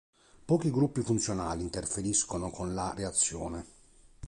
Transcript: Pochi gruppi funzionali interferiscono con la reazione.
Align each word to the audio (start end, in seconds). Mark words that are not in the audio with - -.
Pochi 0.45 0.71
gruppi 0.71 1.01
funzionali 1.01 1.61
interferiscono 1.61 2.49
con 2.49 2.73
la 2.73 2.91
reazione. 2.97 3.65